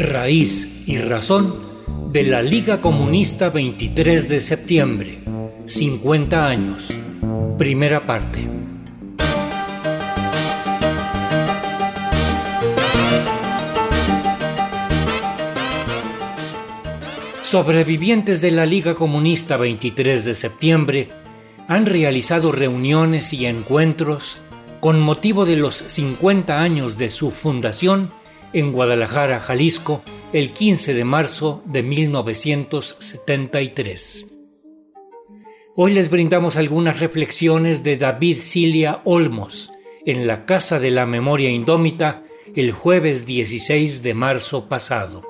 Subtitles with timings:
[0.00, 1.54] raíz y razón
[2.10, 5.18] de la Liga Comunista 23 de septiembre,
[5.66, 6.88] 50 años,
[7.58, 8.48] primera parte.
[17.42, 21.08] Sobrevivientes de la Liga Comunista 23 de septiembre
[21.68, 24.38] han realizado reuniones y encuentros
[24.80, 28.10] con motivo de los 50 años de su fundación
[28.52, 34.28] en Guadalajara, Jalisco, el 15 de marzo de 1973.
[35.76, 39.72] Hoy les brindamos algunas reflexiones de David Cilia Olmos
[40.04, 42.24] en la Casa de la Memoria Indómita
[42.56, 45.22] el jueves 16 de marzo pasado.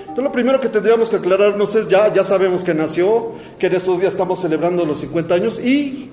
[0.00, 3.74] Entonces lo primero que tendríamos que aclararnos es, ya, ya sabemos que nació, que en
[3.74, 6.10] estos días estamos celebrando los 50 años y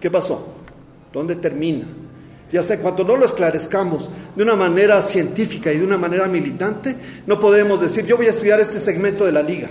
[0.00, 0.57] ¿qué pasó?
[1.12, 1.86] ¿Dónde termina?
[2.50, 6.96] Y hasta cuando no lo esclarezcamos de una manera científica y de una manera militante,
[7.26, 9.68] no podemos decir, yo voy a estudiar este segmento de la liga,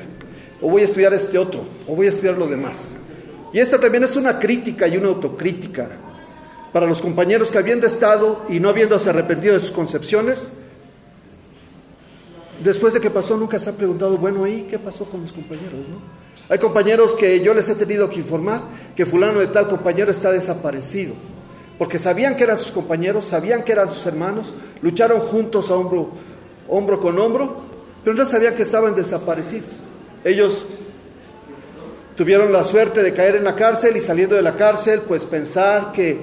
[0.61, 2.97] o voy a estudiar este otro, o voy a estudiar lo demás.
[3.51, 5.89] Y esta también es una crítica y una autocrítica
[6.71, 10.51] para los compañeros que habiendo estado y no habiéndose arrepentido de sus concepciones,
[12.63, 15.87] después de que pasó nunca se ha preguntado, bueno, ¿y qué pasó con mis compañeros?
[16.49, 18.61] Hay compañeros que yo les he tenido que informar
[18.95, 21.13] que fulano de tal compañero está desaparecido,
[21.77, 26.09] porque sabían que eran sus compañeros, sabían que eran sus hermanos, lucharon juntos a hombro,
[26.69, 27.63] hombro con hombro,
[28.03, 29.69] pero no sabían que estaban desaparecidos.
[30.23, 30.65] Ellos
[32.15, 35.91] tuvieron la suerte de caer en la cárcel y saliendo de la cárcel, pues pensar
[35.91, 36.17] que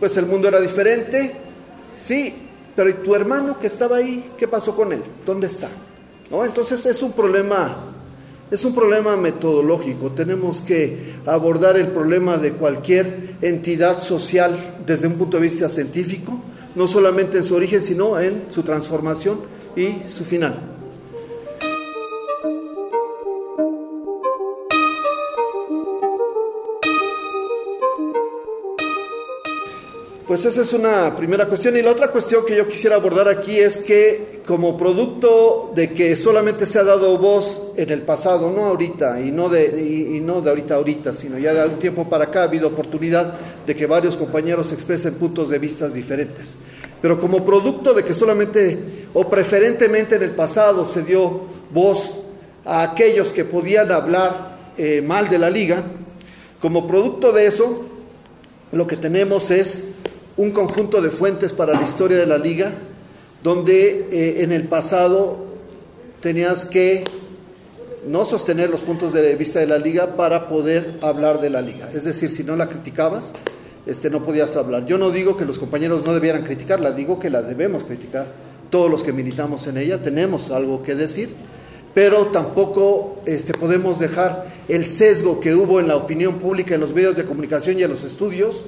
[0.00, 1.36] pues el mundo era diferente.
[1.98, 2.34] Sí,
[2.74, 5.02] pero ¿y tu hermano que estaba ahí, qué pasó con él?
[5.24, 5.68] ¿Dónde está?
[6.30, 6.44] ¿No?
[6.44, 7.95] Entonces es un problema
[8.50, 10.10] es un problema metodológico.
[10.10, 16.40] Tenemos que abordar el problema de cualquier entidad social desde un punto de vista científico,
[16.74, 19.40] no solamente en su origen, sino en su transformación
[19.74, 20.75] y su final.
[30.26, 31.76] Pues esa es una primera cuestión.
[31.76, 36.16] Y la otra cuestión que yo quisiera abordar aquí es que como producto de que
[36.16, 40.40] solamente se ha dado voz en el pasado, no ahorita, y no de, y, no
[40.40, 43.34] de ahorita ahorita, sino ya de algún tiempo para acá ha habido oportunidad
[43.64, 46.56] de que varios compañeros expresen puntos de vista diferentes.
[47.00, 48.78] Pero como producto de que solamente
[49.14, 51.42] o preferentemente en el pasado se dio
[51.72, 52.18] voz
[52.64, 55.84] a aquellos que podían hablar eh, mal de la liga,
[56.60, 57.86] como producto de eso,
[58.72, 59.84] lo que tenemos es
[60.36, 62.72] un conjunto de fuentes para la historia de la liga,
[63.42, 65.46] donde eh, en el pasado
[66.20, 67.04] tenías que
[68.06, 71.90] no sostener los puntos de vista de la liga para poder hablar de la liga.
[71.92, 73.32] Es decir, si no la criticabas,
[73.86, 74.86] este, no podías hablar.
[74.86, 78.26] Yo no digo que los compañeros no debieran criticarla, digo que la debemos criticar.
[78.70, 81.30] Todos los que militamos en ella tenemos algo que decir,
[81.94, 86.92] pero tampoco este, podemos dejar el sesgo que hubo en la opinión pública, en los
[86.92, 88.64] medios de comunicación y en los estudios,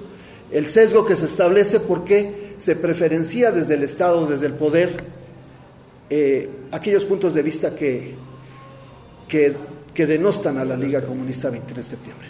[0.51, 4.97] el sesgo que se establece porque se preferencia desde el Estado, desde el poder,
[6.11, 8.15] eh, aquellos puntos de vista que,
[9.29, 9.55] que,
[10.07, 12.29] denostan a la Liga Comunista 23 de septiembre.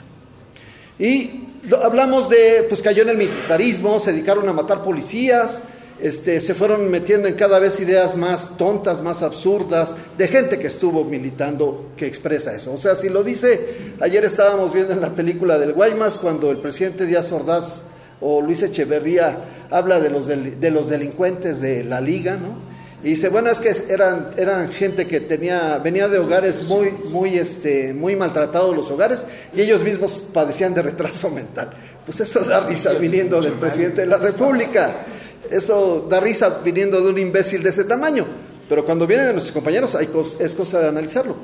[0.98, 1.48] Y
[1.82, 5.62] hablamos de, pues cayó en el militarismo, se dedicaron a matar policías,
[6.00, 10.68] este, se fueron metiendo en cada vez ideas más tontas, más absurdas, de gente que
[10.68, 12.72] estuvo militando que expresa eso.
[12.72, 16.58] O sea, si lo dice, ayer estábamos viendo en la película del Guaymas cuando el
[16.58, 17.84] presidente Díaz Ordaz
[18.20, 19.38] o Luis Echeverría
[19.70, 22.68] habla de los, de los delincuentes de la liga, ¿no?
[23.02, 27.38] Y dice, bueno, es que eran, eran gente que tenía, venía de hogares muy, muy,
[27.38, 29.24] este, muy maltratados los hogares
[29.54, 31.70] y ellos mismos padecían de retraso mental.
[32.04, 35.04] Pues eso da risa viniendo del presidente de la República.
[35.48, 38.26] Eso da risa viniendo de un imbécil de ese tamaño.
[38.68, 40.08] Pero cuando vienen de nuestros compañeros hay
[40.40, 41.36] es cosa de analizarlo.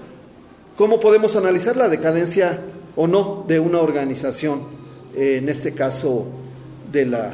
[0.77, 2.59] ¿Cómo podemos analizar la decadencia
[2.97, 4.63] o no de una organización?
[5.15, 6.27] En este caso,
[6.95, 7.33] de la, ah,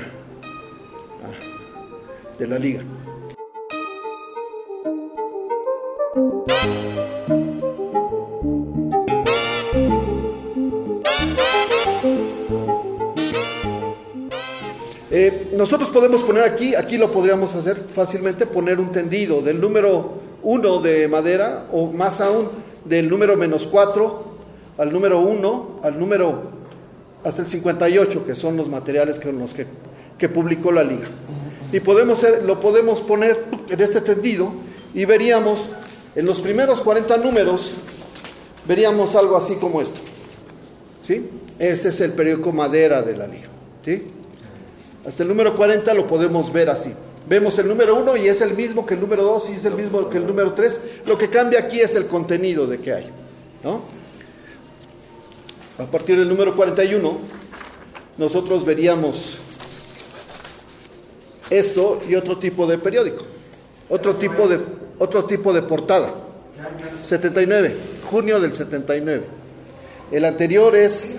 [2.39, 2.83] de la liga.
[15.11, 20.21] Eh, nosotros podemos poner aquí, aquí lo podríamos hacer fácilmente, poner un tendido del número
[20.43, 22.49] 1 de madera o más aún
[22.87, 24.25] del número menos 4
[24.79, 26.60] al número 1 al número
[27.25, 29.67] hasta el 58, que son los materiales con los que,
[30.29, 31.09] publicó la liga.
[31.73, 34.53] Y podemos, lo podemos poner en este tendido
[34.93, 35.69] y veríamos
[36.15, 37.73] en los primeros 40 números,
[38.67, 40.01] veríamos algo así como esto.
[41.01, 41.31] ¿Sí?
[41.59, 43.49] Este es el periódico Madera de la liga.
[43.85, 44.09] ¿Sí?
[45.07, 46.93] Hasta el número 40 lo podemos ver así.
[47.29, 49.75] Vemos el número 1 y es el mismo que el número 2 y es el
[49.75, 50.81] mismo que el número 3.
[51.07, 53.11] Lo que cambia aquí es el contenido de que hay.
[53.63, 53.83] ¿no?
[55.81, 57.19] A partir del número 41,
[58.19, 59.39] nosotros veríamos
[61.49, 63.25] esto y otro tipo de periódico,
[63.89, 64.61] otro tipo de,
[64.99, 66.13] otro tipo de portada.
[67.03, 67.75] 79,
[68.11, 69.25] junio del 79.
[70.13, 71.17] El anterior es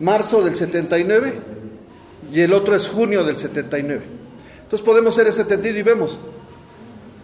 [0.00, 1.38] marzo del 79
[2.30, 4.02] y el otro es junio del 79.
[4.64, 6.18] Entonces podemos hacer ese entendido y vemos,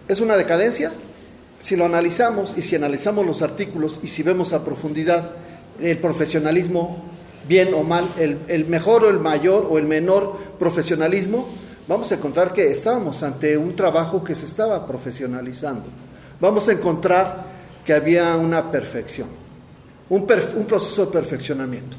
[0.08, 0.92] es una decadencia.
[1.58, 5.30] Si lo analizamos y si analizamos los artículos y si vemos a profundidad
[5.81, 7.05] el profesionalismo,
[7.49, 11.49] bien o mal, el, el mejor o el mayor o el menor profesionalismo,
[11.88, 15.84] vamos a encontrar que estábamos ante un trabajo que se estaba profesionalizando.
[16.40, 17.44] Vamos a encontrar
[17.84, 19.28] que había una perfección,
[20.08, 21.96] un, proceso de perfeccionamiento.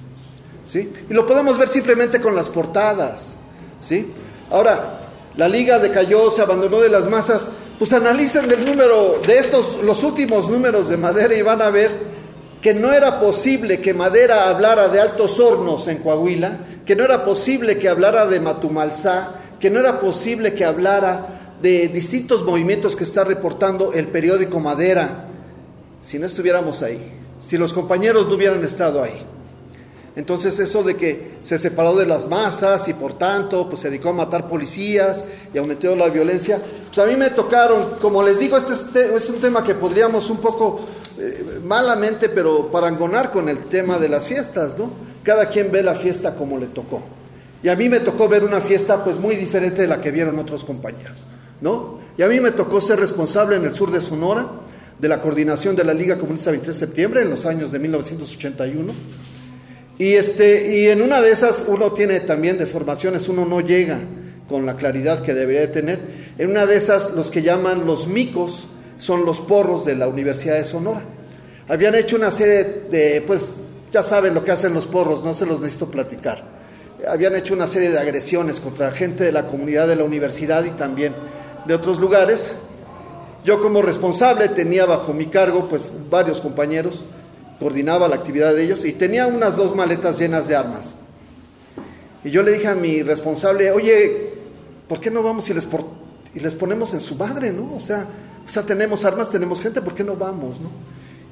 [0.66, 0.92] ¿sí?
[1.10, 3.38] Y lo podemos ver simplemente con las portadas.
[3.82, 4.12] ¿sí?
[4.50, 5.00] Ahora,
[5.38, 7.50] la liga decayó, se abandonó de las masas.
[7.78, 12.11] Pues analicen el número de estos, los últimos números de madera y van a ver
[12.62, 17.26] que no era posible que Madera hablara de altos hornos en Coahuila, que no era
[17.26, 23.04] posible que hablara de Matumalzá, que no era posible que hablara de distintos movimientos que
[23.04, 25.26] está reportando el periódico Madera,
[26.02, 27.00] si no estuviéramos ahí,
[27.42, 29.26] si los compañeros no hubieran estado ahí.
[30.16, 34.10] Entonces eso de que se separó de las masas y por tanto pues se dedicó
[34.10, 35.24] a matar policías
[35.54, 39.40] y aumentó la violencia, pues a mí me tocaron, como les digo, este es un
[39.40, 40.82] tema que podríamos un poco
[41.24, 44.92] eh, malamente, pero parangonar con el tema de las fiestas, ¿no?
[45.22, 47.04] Cada quien ve la fiesta como le tocó.
[47.62, 50.40] Y a mí me tocó ver una fiesta pues muy diferente de la que vieron
[50.40, 51.20] otros compañeros,
[51.62, 52.00] ¿no?
[52.18, 54.48] Y a mí me tocó ser responsable en el sur de Sonora
[54.98, 58.94] de la coordinación de la Liga Comunista 23 de septiembre en los años de 1981.
[60.00, 64.00] Y, este, y en una de esas uno tiene también deformaciones, uno no llega
[64.50, 66.00] con la claridad que debería de tener.
[66.40, 68.68] En una de esas los que llaman los micos
[69.02, 71.02] son los porros de la Universidad de Sonora.
[71.68, 73.52] Habían hecho una serie de, pues
[73.92, 76.62] ya saben lo que hacen los porros, no se los necesito platicar
[77.08, 80.72] habían hecho una serie de agresiones contra gente de la comunidad de la universidad y
[80.72, 81.14] también
[81.66, 82.54] de otros lugares.
[83.44, 87.04] Yo como responsable tenía bajo mi cargo pues varios compañeros,
[87.60, 90.98] coordinaba la actividad de ellos y tenía unas dos maletas llenas de armas.
[92.24, 94.34] Y yo le dije a mi responsable, oye,
[94.88, 95.68] ¿por qué no vamos y les,
[96.34, 97.74] y les ponemos en su madre, no?
[97.76, 98.08] O sea,
[98.46, 100.70] o sea, tenemos armas, tenemos gente, ¿por qué no vamos, no?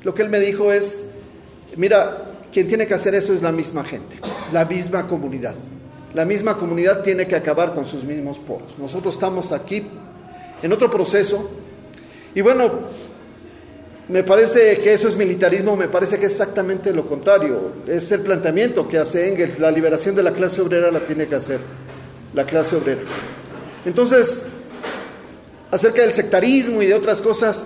[0.03, 1.03] Lo que él me dijo es,
[1.75, 4.17] mira, quien tiene que hacer eso es la misma gente,
[4.53, 5.55] la misma comunidad.
[6.13, 8.77] La misma comunidad tiene que acabar con sus mismos poros.
[8.79, 9.87] Nosotros estamos aquí
[10.61, 11.49] en otro proceso
[12.33, 12.71] y bueno,
[14.07, 17.73] me parece que eso es militarismo, me parece que es exactamente lo contrario.
[17.85, 21.35] Es el planteamiento que hace Engels, la liberación de la clase obrera la tiene que
[21.35, 21.59] hacer
[22.33, 23.01] la clase obrera.
[23.85, 24.45] Entonces,
[25.71, 27.65] acerca del sectarismo y de otras cosas,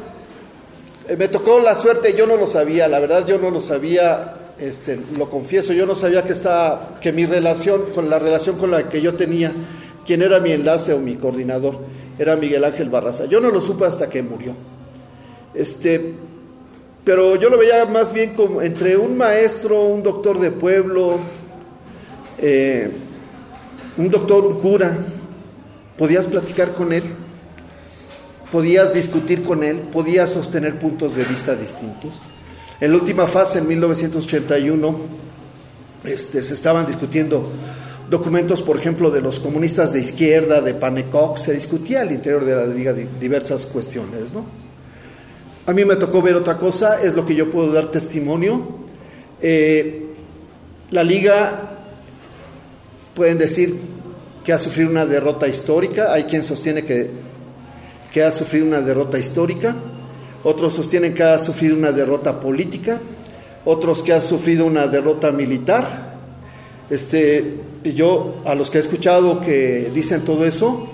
[1.08, 4.36] eh, me tocó la suerte, yo no lo sabía, la verdad yo no lo sabía
[4.60, 8.72] este, lo confieso, yo no sabía que, estaba, que mi relación, con la relación con
[8.72, 9.52] la que yo tenía,
[10.06, 11.80] quien era mi enlace o mi coordinador,
[12.20, 13.26] era Miguel Ángel Barraza.
[13.26, 14.54] Yo no lo supe hasta que murió.
[15.54, 16.14] Este,
[17.04, 21.18] pero yo lo veía más bien como entre un maestro, un doctor de pueblo,
[22.38, 22.90] eh,
[23.98, 24.98] un doctor, un cura.
[25.98, 27.04] Podías platicar con él,
[28.54, 32.22] podías discutir con él, podías sostener puntos de vista distintos.
[32.80, 34.96] En la última fase, en 1981,
[36.04, 37.50] este, se estaban discutiendo
[38.12, 42.56] documentos, por ejemplo, de los comunistas de izquierda, de Panecoc, se discutía al interior de
[42.56, 44.32] la liga diversas cuestiones.
[44.32, 44.46] ¿no?
[45.66, 48.68] A mí me tocó ver otra cosa, es lo que yo puedo dar testimonio.
[49.42, 50.14] Eh,
[50.92, 51.80] la liga,
[53.16, 53.80] pueden decir
[54.46, 57.33] que ha sufrido una derrota histórica, hay quien sostiene que,
[58.14, 59.76] que ha sufrido una derrota histórica
[60.44, 63.00] otros sostienen que ha sufrido una derrota política,
[63.64, 66.16] otros que ha sufrido una derrota militar.
[66.90, 70.90] Este, yo, a los que he escuchado que dicen todo eso,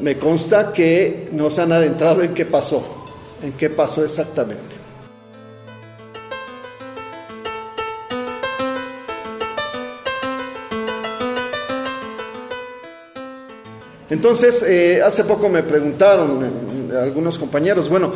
[0.00, 2.82] me consta que no se han adentrado en qué pasó,
[3.42, 4.77] en qué pasó exactamente.
[14.10, 16.44] Entonces, eh, hace poco me preguntaron
[16.92, 18.14] eh, algunos compañeros, bueno,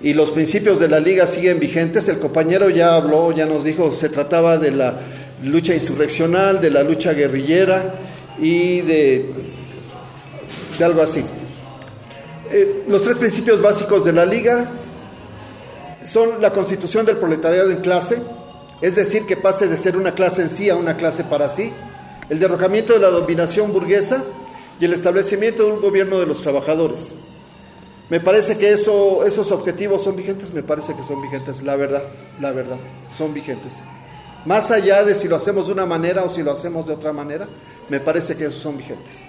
[0.00, 2.08] y los principios de la liga siguen vigentes.
[2.08, 4.94] El compañero ya habló, ya nos dijo, se trataba de la
[5.44, 7.94] lucha insurreccional, de la lucha guerrillera
[8.38, 9.32] y de,
[10.84, 11.24] algo así.
[12.52, 14.70] Eh, los tres principios básicos de la liga
[16.04, 18.22] son la constitución del proletariado en clase,
[18.80, 21.72] es decir, que pase de ser una clase en sí a una clase para sí,
[22.28, 24.22] el derrocamiento de la dominación burguesa
[24.80, 27.14] y el establecimiento de un gobierno de los trabajadores.
[28.10, 32.02] Me parece que eso, esos objetivos son vigentes, me parece que son vigentes, la verdad,
[32.40, 32.76] la verdad,
[33.08, 33.80] son vigentes.
[34.44, 37.12] Más allá de si lo hacemos de una manera o si lo hacemos de otra
[37.12, 37.48] manera,
[37.88, 39.26] me parece que esos son vigentes.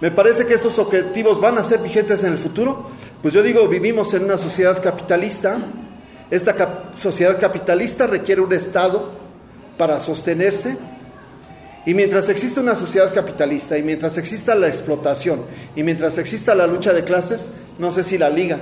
[0.00, 2.90] Me parece que estos objetivos van a ser vigentes en el futuro.
[3.20, 5.58] Pues yo digo, vivimos en una sociedad capitalista.
[6.30, 9.10] Esta sociedad capitalista requiere un Estado
[9.76, 10.78] para sostenerse.
[11.86, 15.42] Y mientras exista una sociedad capitalista y mientras exista la explotación
[15.74, 18.58] y mientras exista la lucha de clases, no sé si la liga,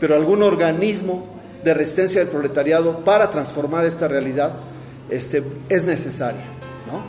[0.00, 4.52] pero algún organismo de resistencia del proletariado para transformar esta realidad
[5.10, 6.44] este, es necesaria.
[6.86, 7.02] ¿no?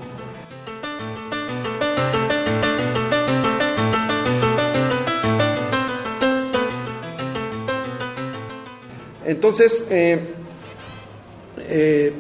[9.26, 10.20] Entonces, eh,
[11.70, 12.14] eh,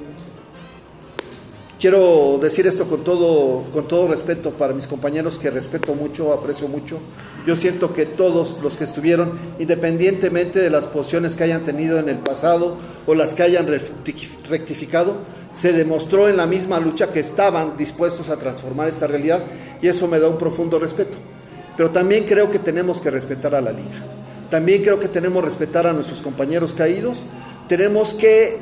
[1.80, 6.68] quiero decir esto con todo, con todo respeto para mis compañeros que respeto mucho, aprecio
[6.68, 7.00] mucho.
[7.46, 12.10] Yo siento que todos los que estuvieron, independientemente de las posiciones que hayan tenido en
[12.10, 15.18] el pasado o las que hayan rectificado,
[15.54, 19.44] se demostró en la misma lucha que estaban dispuestos a transformar esta realidad
[19.82, 21.18] y eso me da un profundo respeto.
[21.76, 24.04] Pero también creo que tenemos que respetar a la liga.
[24.50, 27.26] También creo que tenemos que respetar a nuestros compañeros caídos.
[27.68, 28.60] Tenemos que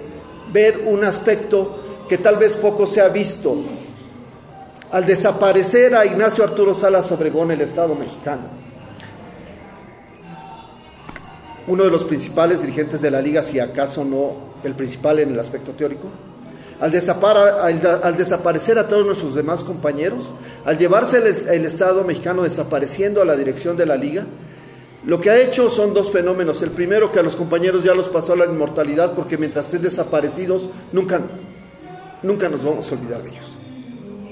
[0.52, 3.56] ver un aspecto que tal vez poco se ha visto.
[4.92, 8.44] Al desaparecer a Ignacio Arturo Salas Obregón, el Estado mexicano,
[11.68, 14.34] uno de los principales dirigentes de la liga, si acaso no
[14.64, 16.08] el principal en el aspecto teórico,
[16.80, 16.92] al,
[18.18, 20.32] desaparecer a todos nuestros demás compañeros,
[20.66, 24.26] al llevarse el Estado mexicano desapareciendo a la dirección de la liga,
[25.06, 26.62] lo que ha hecho son dos fenómenos.
[26.64, 29.84] El primero, que a los compañeros ya los pasó a la inmortalidad porque mientras estén
[29.84, 31.22] desaparecidos, nunca,
[32.26, 33.52] nunca nos vamos a olvidar de ellos.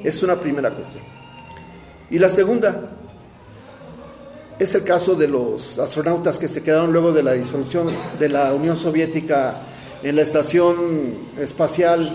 [0.03, 1.03] Es una primera cuestión.
[2.09, 2.89] Y la segunda
[4.59, 7.87] es el caso de los astronautas que se quedaron luego de la disolución
[8.19, 9.55] de la Unión Soviética
[10.03, 12.13] en la estación espacial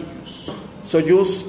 [0.82, 1.47] Soyuz.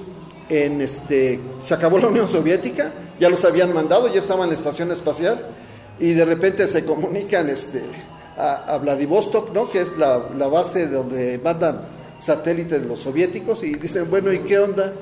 [0.49, 4.55] En este, se acabó la Unión Soviética, ya los habían mandado, ya estaban en la
[4.55, 5.45] estación espacial
[5.99, 7.83] y de repente se comunican este,
[8.35, 9.69] a, Vladivostok, ¿no?
[9.69, 11.81] que es la, base donde mandan
[12.19, 14.93] satélites los soviéticos, y dicen, bueno, ¿y qué onda?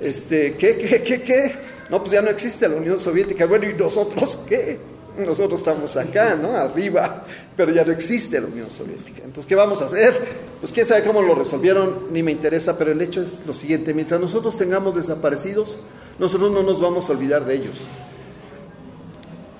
[0.00, 1.52] Este, ¿Qué, qué, qué, qué?
[1.90, 3.46] No, pues ya no existe la Unión Soviética.
[3.46, 4.78] Bueno, ¿y nosotros qué?
[5.16, 6.56] Nosotros estamos acá, ¿no?
[6.56, 7.24] Arriba,
[7.56, 9.18] pero ya no existe la Unión Soviética.
[9.18, 10.12] Entonces, ¿qué vamos a hacer?
[10.60, 13.94] Pues quién sabe cómo lo resolvieron, ni me interesa, pero el hecho es lo siguiente,
[13.94, 15.78] mientras nosotros tengamos desaparecidos,
[16.18, 17.82] nosotros no nos vamos a olvidar de ellos.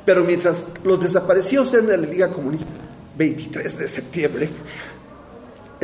[0.04, 2.72] Pero mientras los desaparecidos sean de la Liga Comunista,
[3.16, 4.48] 23 de septiembre,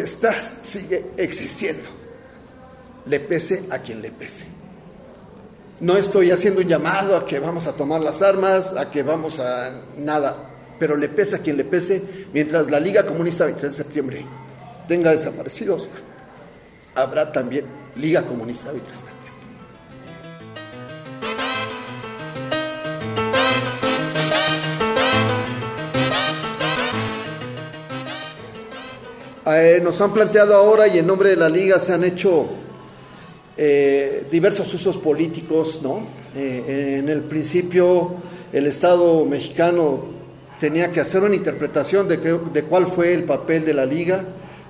[0.00, 1.88] esta sigue existiendo.
[3.06, 4.46] Le pese a quien le pese.
[5.80, 9.40] No estoy haciendo un llamado a que vamos a tomar las armas, a que vamos
[9.40, 12.02] a nada, pero le pese a quien le pese,
[12.34, 14.26] mientras la Liga Comunista 23 de septiembre
[14.86, 15.88] tenga desaparecidos,
[16.94, 17.64] habrá también
[17.96, 19.19] Liga Comunista 23 de septiembre.
[29.56, 32.46] Eh, nos han planteado ahora y en nombre de la liga se han hecho
[33.56, 36.02] eh, diversos usos políticos, ¿no?
[36.36, 38.14] Eh, en el principio
[38.52, 40.04] el Estado mexicano
[40.60, 44.22] tenía que hacer una interpretación de, de cuál fue el papel de la liga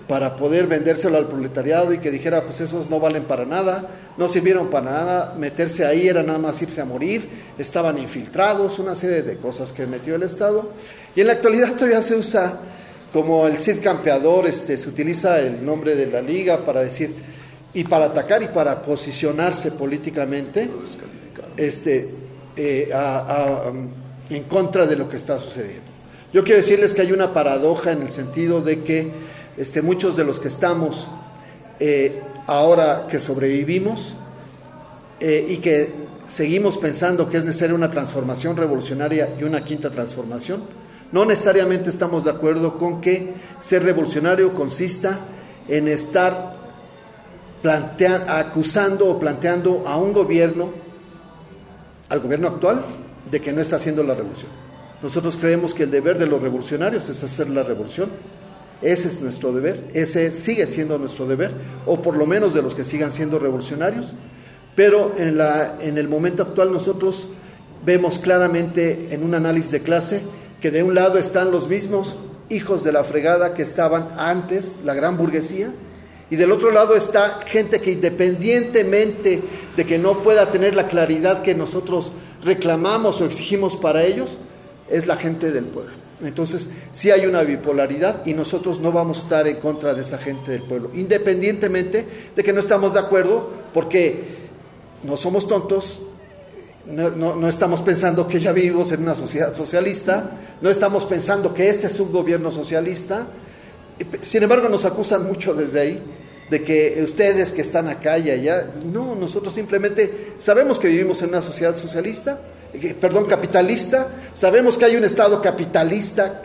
[0.09, 4.29] para poder vendérselo al proletariado y que dijera, pues esos no valen para nada, no
[4.29, 9.23] sirvieron para nada, meterse ahí era nada más irse a morir, estaban infiltrados, una serie
[9.23, 10.71] de cosas que metió el Estado.
[11.15, 12.61] Y en la actualidad todavía se usa
[13.13, 17.15] como el Cid Campeador, este, se utiliza el nombre de la liga para decir,
[17.75, 20.69] y para atacar y para posicionarse políticamente
[21.57, 22.09] este,
[22.57, 22.91] eh,
[24.31, 25.91] en contra de lo que está sucediendo.
[26.33, 29.11] Yo quiero decirles que hay una paradoja en el sentido de que
[29.57, 31.09] este, muchos de los que estamos
[31.81, 34.15] eh, ahora que sobrevivimos
[35.19, 35.93] eh, y que
[36.27, 40.63] seguimos pensando que es necesaria una transformación revolucionaria y una quinta transformación,
[41.13, 45.19] no necesariamente estamos de acuerdo con que ser revolucionario consista
[45.69, 46.57] en estar
[48.29, 50.71] acusando o planteando a un gobierno,
[52.09, 52.85] al gobierno actual,
[53.31, 54.51] de que no está haciendo la revolución.
[55.03, 58.11] Nosotros creemos que el deber de los revolucionarios es hacer la revolución.
[58.83, 61.53] Ese es nuestro deber, ese sigue siendo nuestro deber,
[61.87, 64.15] o por lo menos de los que sigan siendo revolucionarios.
[64.75, 67.29] Pero en, la, en el momento actual nosotros
[67.85, 70.23] vemos claramente en un análisis de clase
[70.61, 74.95] que de un lado están los mismos hijos de la fregada que estaban antes, la
[74.95, 75.73] gran burguesía,
[76.33, 79.43] Y del otro lado está gente que independientemente
[79.77, 82.13] de que no pueda tener la claridad que nosotros
[82.45, 84.39] reclamamos o exigimos para ellos,
[84.89, 85.93] es la gente del pueblo.
[86.23, 90.19] Entonces, sí hay una bipolaridad y nosotros no vamos a estar en contra de esa
[90.19, 94.25] gente del pueblo, independientemente de que no estamos de acuerdo, porque
[95.03, 96.03] no somos tontos,
[96.87, 101.87] no, estamos pensando que ya vivimos en una sociedad socialista, no estamos pensando que este
[101.87, 103.27] es un gobierno socialista,
[104.21, 106.03] sin embargo nos acusan mucho desde ahí
[106.51, 111.29] de que ustedes que están acá y allá, no, nosotros simplemente sabemos que vivimos en
[111.29, 112.41] una sociedad socialista,
[113.01, 116.43] perdón, capitalista, sabemos que hay un Estado capitalista,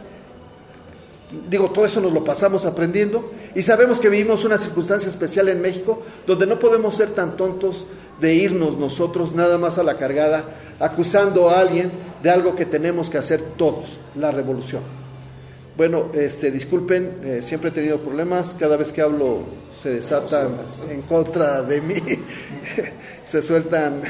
[1.50, 5.62] digo, todo eso nos lo pasamos aprendiendo, y sabemos que vivimos una circunstancia especial en
[5.62, 7.88] México donde no podemos ser tan tontos
[8.20, 10.46] de irnos nosotros nada más a la cargada
[10.80, 11.92] acusando a alguien
[12.24, 14.82] de algo que tenemos que hacer todos, la revolución.
[15.78, 19.40] Bueno, este, disculpen, eh, siempre he tenido problemas, cada vez que hablo
[19.78, 20.56] se desatan
[20.90, 21.96] en contra de mí,
[23.26, 24.02] se sueltan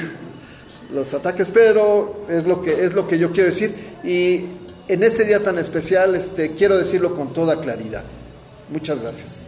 [0.93, 4.45] los ataques, pero es lo que es lo que yo quiero decir y
[4.87, 8.03] en este día tan especial este, quiero decirlo con toda claridad.
[8.69, 9.43] Muchas gracias.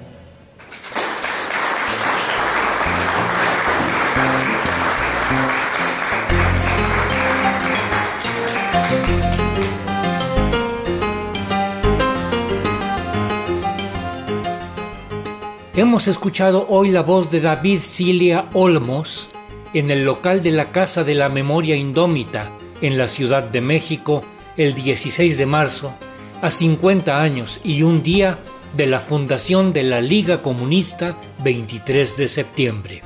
[15.75, 19.29] Hemos escuchado hoy la voz de David Cilia Olmos
[19.75, 22.51] en el local de la Casa de la Memoria Indómita
[22.81, 24.23] en la Ciudad de México
[24.57, 25.93] el 16 de marzo,
[26.41, 28.39] a 50 años y un día
[28.75, 33.01] de la fundación de la Liga Comunista 23 de septiembre.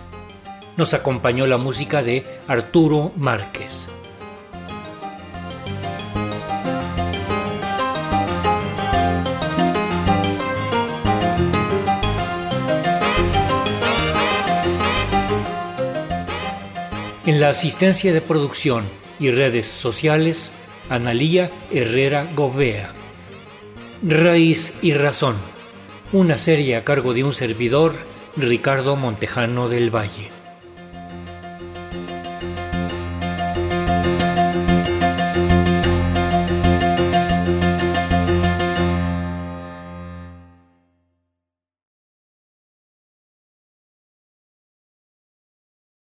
[0.78, 3.90] Nos acompañó la música de Arturo Márquez.
[17.26, 18.86] En la asistencia de producción
[19.20, 20.52] y redes sociales,
[20.92, 22.92] Analía Herrera Govea.
[24.04, 25.38] Raíz y Razón,
[26.12, 27.94] una serie a cargo de un servidor,
[28.36, 30.41] Ricardo Montejano del Valle.